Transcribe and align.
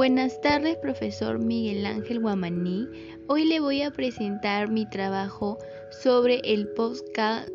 Buenas 0.00 0.40
tardes, 0.40 0.78
profesor 0.78 1.44
Miguel 1.44 1.84
Ángel 1.84 2.20
Guamaní. 2.20 2.88
Hoy 3.26 3.44
le 3.44 3.60
voy 3.60 3.82
a 3.82 3.90
presentar 3.90 4.70
mi 4.70 4.88
trabajo 4.88 5.58
sobre 5.90 6.40
el 6.42 6.68
podcast 6.68 7.50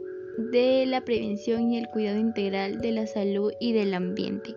de 0.51 0.85
la 0.85 1.01
prevención 1.03 1.73
y 1.73 1.79
el 1.79 1.87
cuidado 1.87 2.19
integral 2.19 2.81
de 2.81 2.91
la 2.91 3.07
salud 3.07 3.51
y 3.59 3.73
del 3.73 3.95
ambiente. 3.95 4.53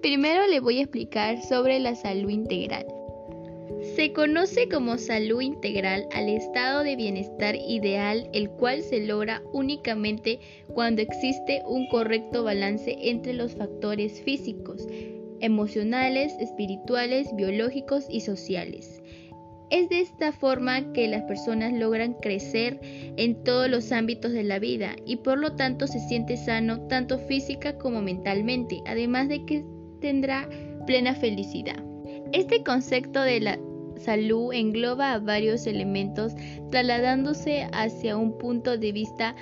Primero 0.00 0.46
le 0.46 0.60
voy 0.60 0.78
a 0.78 0.82
explicar 0.82 1.42
sobre 1.42 1.80
la 1.80 1.96
salud 1.96 2.30
integral. 2.30 2.86
Se 3.96 4.12
conoce 4.12 4.68
como 4.68 4.96
salud 4.96 5.40
integral 5.40 6.06
al 6.12 6.28
estado 6.28 6.84
de 6.84 6.94
bienestar 6.94 7.56
ideal, 7.56 8.30
el 8.32 8.48
cual 8.48 8.82
se 8.82 9.04
logra 9.04 9.42
únicamente 9.52 10.38
cuando 10.72 11.02
existe 11.02 11.62
un 11.66 11.88
correcto 11.88 12.44
balance 12.44 12.96
entre 13.00 13.32
los 13.32 13.56
factores 13.56 14.22
físicos, 14.22 14.86
emocionales, 15.40 16.34
espirituales, 16.40 17.34
biológicos 17.34 18.06
y 18.08 18.20
sociales. 18.20 19.02
Es 19.70 19.88
de 19.90 20.00
esta 20.00 20.32
forma 20.32 20.92
que 20.92 21.08
las 21.08 21.24
personas 21.24 21.74
logran 21.74 22.14
crecer 22.14 22.80
en 22.82 23.42
todos 23.44 23.68
los 23.68 23.92
ámbitos 23.92 24.32
de 24.32 24.44
la 24.44 24.58
vida 24.58 24.96
y 25.04 25.16
por 25.16 25.38
lo 25.38 25.56
tanto 25.56 25.86
se 25.86 26.00
siente 26.00 26.38
sano 26.38 26.80
tanto 26.88 27.18
física 27.18 27.76
como 27.76 28.00
mentalmente, 28.00 28.80
además 28.86 29.28
de 29.28 29.44
que 29.44 29.64
tendrá 30.00 30.48
plena 30.86 31.14
felicidad. 31.14 31.84
Este 32.32 32.62
concepto 32.62 33.20
de 33.20 33.40
la 33.40 33.58
salud 33.98 34.52
engloba 34.54 35.12
a 35.12 35.18
varios 35.18 35.66
elementos 35.66 36.32
trasladándose 36.70 37.68
hacia 37.72 38.16
un 38.16 38.38
punto 38.38 38.78
de 38.78 38.92
vista 38.92 39.34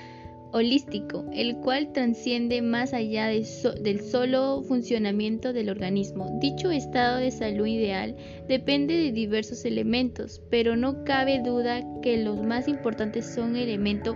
holístico, 0.51 1.25
el 1.33 1.57
cual 1.57 1.91
trasciende 1.93 2.61
más 2.61 2.93
allá 2.93 3.27
del 3.27 4.01
solo 4.01 4.63
funcionamiento 4.63 5.53
del 5.53 5.69
organismo. 5.69 6.37
Dicho 6.39 6.71
estado 6.71 7.17
de 7.17 7.31
salud 7.31 7.65
ideal 7.65 8.15
depende 8.47 8.95
de 8.95 9.11
diversos 9.11 9.65
elementos, 9.65 10.41
pero 10.49 10.75
no 10.75 11.03
cabe 11.03 11.41
duda 11.41 11.83
que 12.01 12.17
los 12.17 12.41
más 12.41 12.67
importantes 12.67 13.25
son 13.25 13.55
el 13.55 13.63
elemento 13.63 14.15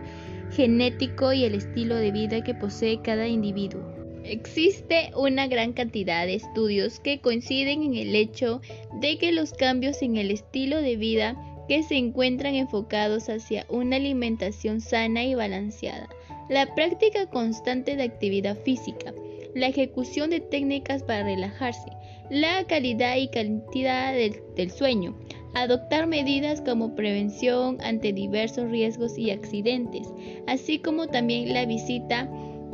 genético 0.51 1.33
y 1.33 1.45
el 1.45 1.55
estilo 1.55 1.95
de 1.95 2.11
vida 2.11 2.43
que 2.43 2.53
posee 2.53 3.01
cada 3.01 3.27
individuo. 3.27 3.81
Existe 4.23 5.11
una 5.17 5.47
gran 5.47 5.73
cantidad 5.73 6.25
de 6.25 6.35
estudios 6.35 6.99
que 6.99 7.19
coinciden 7.19 7.83
en 7.83 7.95
el 7.95 8.15
hecho 8.15 8.61
de 8.99 9.17
que 9.17 9.31
los 9.31 9.51
cambios 9.53 10.01
en 10.01 10.17
el 10.17 10.29
estilo 10.29 10.81
de 10.81 10.95
vida 10.95 11.35
que 11.67 11.83
se 11.83 11.95
encuentran 11.95 12.55
enfocados 12.55 13.29
hacia 13.29 13.65
una 13.69 13.95
alimentación 13.95 14.81
sana 14.81 15.23
y 15.23 15.35
balanceada, 15.35 16.09
la 16.51 16.75
práctica 16.75 17.27
constante 17.27 17.95
de 17.95 18.03
actividad 18.03 18.57
física, 18.57 19.13
la 19.55 19.67
ejecución 19.67 20.31
de 20.31 20.41
técnicas 20.41 21.01
para 21.01 21.23
relajarse, 21.23 21.89
la 22.29 22.65
calidad 22.67 23.15
y 23.15 23.29
cantidad 23.29 24.13
del, 24.13 24.69
sueño, 24.69 25.17
adoptar 25.53 26.07
medidas 26.07 26.59
como 26.59 26.93
prevención 26.93 27.77
ante 27.81 28.11
diversos 28.11 28.69
riesgos 28.69 29.17
y 29.17 29.31
accidentes, 29.31 30.09
así 30.45 30.77
como 30.79 31.07
también 31.07 31.53
la 31.53 31.65
visita 31.65 32.29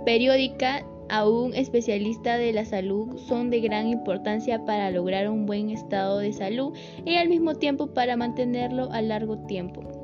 periódica 0.06 0.84
a 1.10 1.30
un 1.30 1.54
especialista 1.54 2.36
de 2.38 2.54
la 2.54 2.66
salud 2.66 3.20
son 3.28 3.52
de 3.52 3.62
gran 3.62 3.90
importancia 3.90 4.66
para 4.66 4.90
lograr 4.90 5.30
un 5.30 5.46
buen 5.46 5.70
estado 5.70 6.18
de 6.18 6.34
salud 6.34 6.74
y 7.06 7.18
al 7.18 7.30
mismo 7.30 7.54
tiempo 7.54 7.94
para 7.94 8.18
mantenerlo 8.18 8.92
a 8.92 9.04
largo 9.04 9.38
tiempo. 9.46 9.97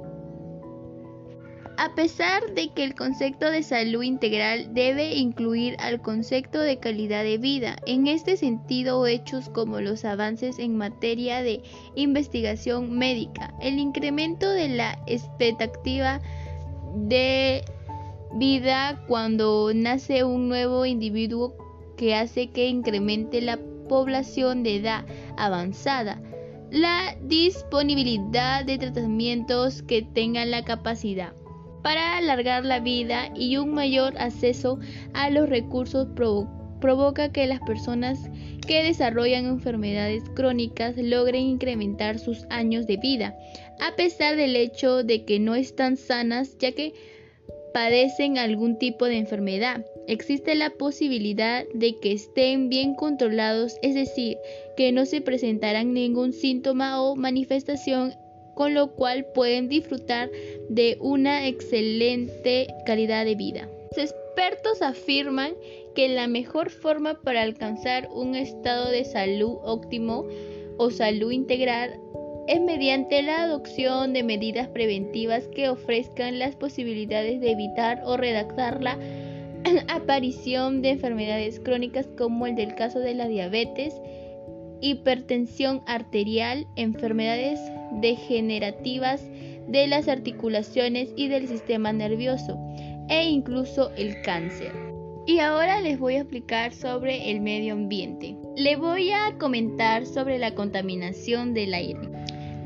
A 1.78 1.96
pesar 1.96 2.54
de 2.54 2.70
que 2.70 2.84
el 2.84 2.94
concepto 2.94 3.50
de 3.50 3.64
salud 3.64 4.04
integral 4.04 4.74
debe 4.76 5.16
incluir 5.16 5.76
al 5.80 6.02
concepto 6.02 6.60
de 6.60 6.78
calidad 6.78 7.24
de 7.24 7.40
vida, 7.40 7.78
en 7.88 8.06
este 8.06 8.38
sentido 8.38 9.08
hechos 9.08 9.50
como 9.50 9.82
los 9.82 10.06
avances 10.06 10.60
en 10.60 10.78
materia 10.78 11.42
de 11.42 11.64
investigación 11.96 12.92
médica, 12.98 13.56
el 13.60 13.80
incremento 13.80 14.52
de 14.52 14.70
la 14.70 15.00
expectativa 15.08 16.22
de 16.96 17.66
vida 18.36 19.04
cuando 19.08 19.72
nace 19.74 20.24
un 20.24 20.50
nuevo 20.50 20.86
individuo 20.86 21.56
que 21.98 22.14
hace 22.14 22.52
que 22.52 22.68
incremente 22.68 23.42
la 23.42 23.58
población 23.90 24.62
de 24.62 24.76
edad 24.76 25.06
avanzada, 25.38 26.22
la 26.70 27.16
disponibilidad 27.24 28.64
de 28.64 28.78
tratamientos 28.78 29.82
que 29.82 30.04
tengan 30.04 30.52
la 30.52 30.64
capacidad 30.64 31.34
para 31.84 32.18
alargar 32.18 32.66
la 32.66 32.80
vida 32.80 33.30
y 33.36 33.58
un 33.58 33.74
mayor 33.74 34.16
acceso 34.18 34.80
a 35.14 35.30
los 35.30 35.50
recursos 35.50 36.08
provoca 36.80 37.32
que 37.32 37.46
las 37.46 37.60
personas 37.60 38.30
que 38.66 38.84
desarrollan 38.84 39.46
enfermedades 39.46 40.24
crónicas 40.36 40.96
logren 40.98 41.44
incrementar 41.44 42.18
sus 42.18 42.46
años 42.50 42.88
de 42.88 42.98
vida, 42.98 43.36
a 43.80 43.96
pesar 43.96 44.36
del 44.36 44.56
hecho 44.56 45.04
de 45.04 45.26
que 45.26 45.40
no 45.40 45.56
están 45.56 45.98
sanas, 45.98 46.58
ya 46.58 46.72
que 46.72 46.94
padecen 47.74 48.38
algún 48.38 48.78
tipo 48.78 49.06
de 49.06 49.18
enfermedad. 49.18 49.86
Existe 50.08 50.56
la 50.56 50.70
posibilidad 50.70 51.66
de 51.74 51.98
que 52.00 52.14
estén 52.14 52.70
bien 52.70 52.94
controlados, 52.94 53.78
es 53.82 53.96
decir, 53.96 54.38
que 54.78 54.92
no 54.92 55.06
se 55.06 55.22
presentarán 55.22 55.94
ningún 55.94 56.34
síntoma 56.34 57.02
o 57.02 57.16
manifestación, 57.16 58.14
con 58.56 58.74
lo 58.74 58.92
cual 58.92 59.26
pueden 59.34 59.70
disfrutar 59.70 60.30
de 60.70 60.98
una 61.00 61.48
excelente 61.48 62.68
calidad 62.86 63.26
de 63.26 63.36
vida. 63.36 63.70
Los 63.96 64.12
expertos 64.12 64.82
afirman 64.82 65.54
que 65.96 66.10
la 66.10 66.28
mejor 66.28 66.70
forma 66.70 67.22
para 67.22 67.44
alcanzar 67.44 68.10
un 68.12 68.36
estado 68.36 68.90
de 68.90 69.06
salud 69.06 69.58
óptimo 69.64 70.26
o 70.78 70.90
salud 70.90 71.32
integral 71.32 72.00
es 72.48 72.60
mediante 72.60 73.22
la 73.22 73.44
adopción 73.44 74.12
de 74.12 74.24
medidas 74.24 74.68
preventivas 74.68 75.48
que 75.48 75.70
ofrezcan 75.70 76.40
las 76.40 76.56
posibilidades 76.56 77.40
de 77.40 77.52
evitar 77.52 78.02
o 78.06 78.18
redactar 78.18 78.82
la 78.82 78.98
aparición 79.88 80.82
de 80.82 80.90
enfermedades 80.90 81.60
crónicas 81.60 82.08
como 82.18 82.48
el 82.48 82.56
del 82.56 82.76
caso 82.76 83.00
de 83.00 83.14
la 83.14 83.28
diabetes, 83.28 83.94
hipertensión 84.84 85.82
arterial, 85.88 86.68
enfermedades 86.76 87.60
degenerativas 88.02 89.24
de 89.68 89.88
las 89.88 90.10
articulaciones 90.10 91.10
y 91.16 91.30
del 91.30 91.48
sistema 91.48 91.94
nervioso 91.94 92.60
e 93.08 93.24
incluso 93.24 93.92
el 93.96 94.22
cáncer. 94.22 94.74
Y 95.26 95.40
ahora 95.40 95.80
les 95.80 95.98
voy 95.98 96.16
a 96.16 96.22
explicar 96.22 96.74
sobre 96.74 97.32
el 97.32 97.40
medio 97.40 97.74
ambiente. 97.74 98.36
Le 98.58 98.76
voy 98.76 99.12
a 99.12 99.38
comentar 99.40 100.06
sobre 100.06 100.38
la 100.38 100.54
contaminación 100.54 101.54
del 101.54 101.74
aire. 101.74 102.02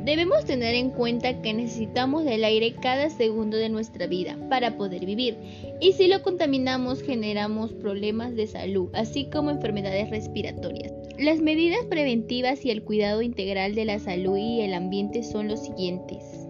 Debemos 0.07 0.45
tener 0.45 0.73
en 0.73 0.91
cuenta 0.91 1.41
que 1.41 1.53
necesitamos 1.53 2.23
del 2.23 2.45
aire 2.45 2.73
cada 2.81 3.09
segundo 3.09 3.57
de 3.57 3.67
nuestra 3.67 4.07
vida 4.07 4.37
para 4.49 4.77
poder 4.77 5.05
vivir 5.05 5.35
y 5.81 5.91
si 5.91 6.07
lo 6.07 6.21
contaminamos 6.21 7.01
generamos 7.01 7.73
problemas 7.73 8.33
de 8.33 8.47
salud, 8.47 8.87
así 8.93 9.29
como 9.29 9.49
enfermedades 9.49 10.09
respiratorias. 10.09 10.93
Las 11.19 11.41
medidas 11.41 11.83
preventivas 11.89 12.63
y 12.63 12.71
el 12.71 12.85
cuidado 12.85 13.21
integral 13.21 13.75
de 13.75 13.83
la 13.83 13.99
salud 13.99 14.37
y 14.37 14.61
el 14.61 14.75
ambiente 14.75 15.23
son 15.23 15.49
los 15.49 15.65
siguientes. 15.65 16.47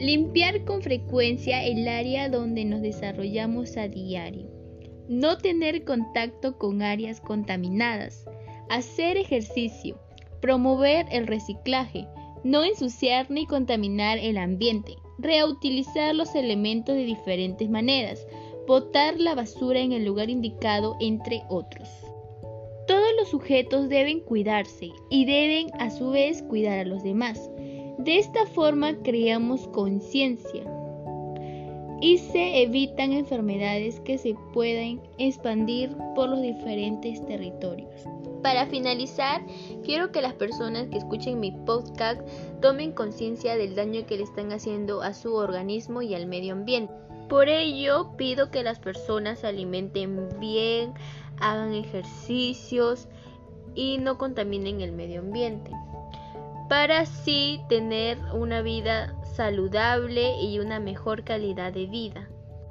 Limpiar 0.00 0.64
con 0.64 0.82
frecuencia 0.82 1.64
el 1.64 1.86
área 1.86 2.28
donde 2.28 2.64
nos 2.64 2.82
desarrollamos 2.82 3.76
a 3.76 3.86
diario. 3.86 4.50
No 5.08 5.38
tener 5.38 5.84
contacto 5.84 6.58
con 6.58 6.82
áreas 6.82 7.20
contaminadas. 7.20 8.26
Hacer 8.70 9.18
ejercicio. 9.18 10.00
Promover 10.40 11.06
el 11.12 11.28
reciclaje 11.28 12.08
no 12.44 12.62
ensuciar 12.62 13.30
ni 13.30 13.46
contaminar 13.46 14.18
el 14.18 14.36
ambiente, 14.38 14.96
reutilizar 15.18 16.14
los 16.14 16.34
elementos 16.34 16.94
de 16.94 17.04
diferentes 17.04 17.68
maneras, 17.68 18.26
botar 18.66 19.18
la 19.18 19.34
basura 19.34 19.80
en 19.80 19.92
el 19.92 20.04
lugar 20.04 20.30
indicado, 20.30 20.96
entre 21.00 21.42
otros. 21.48 21.88
Todos 22.86 23.08
los 23.18 23.28
sujetos 23.28 23.88
deben 23.88 24.20
cuidarse 24.20 24.90
y 25.08 25.24
deben 25.24 25.68
a 25.78 25.90
su 25.90 26.10
vez 26.10 26.42
cuidar 26.42 26.80
a 26.80 26.84
los 26.84 27.02
demás. 27.02 27.50
De 27.98 28.18
esta 28.18 28.44
forma 28.46 28.94
creamos 29.02 29.66
conciencia 29.68 30.64
y 32.00 32.18
se 32.18 32.62
evitan 32.62 33.12
enfermedades 33.12 34.00
que 34.00 34.18
se 34.18 34.34
pueden 34.52 35.00
expandir 35.16 35.96
por 36.14 36.28
los 36.28 36.42
diferentes 36.42 37.24
territorios. 37.24 38.04
Para 38.44 38.66
finalizar, 38.66 39.40
quiero 39.84 40.12
que 40.12 40.20
las 40.20 40.34
personas 40.34 40.88
que 40.88 40.98
escuchen 40.98 41.40
mi 41.40 41.50
podcast 41.50 42.20
tomen 42.60 42.92
conciencia 42.92 43.56
del 43.56 43.74
daño 43.74 44.04
que 44.04 44.18
le 44.18 44.24
están 44.24 44.52
haciendo 44.52 45.00
a 45.00 45.14
su 45.14 45.34
organismo 45.34 46.02
y 46.02 46.14
al 46.14 46.26
medio 46.26 46.52
ambiente. 46.52 46.92
Por 47.30 47.48
ello, 47.48 48.14
pido 48.18 48.50
que 48.50 48.62
las 48.62 48.80
personas 48.80 49.38
se 49.38 49.46
alimenten 49.46 50.28
bien, 50.40 50.92
hagan 51.40 51.72
ejercicios 51.72 53.08
y 53.74 53.96
no 53.96 54.18
contaminen 54.18 54.82
el 54.82 54.92
medio 54.92 55.20
ambiente. 55.20 55.70
Para 56.68 57.00
así 57.00 57.62
tener 57.70 58.18
una 58.34 58.60
vida 58.60 59.18
saludable 59.22 60.38
y 60.38 60.58
una 60.58 60.80
mejor 60.80 61.24
calidad 61.24 61.72
de 61.72 61.86
vida. 61.86 62.28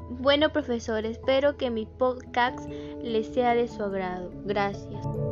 Bueno, 0.07 0.51
profesor, 0.51 1.03
espero 1.07 1.57
que 1.57 1.71
mi 1.71 1.87
podcast 1.87 2.69
les 3.01 3.25
sea 3.33 3.55
de 3.55 3.67
su 3.67 3.81
agrado. 3.81 4.29
Gracias. 4.45 5.22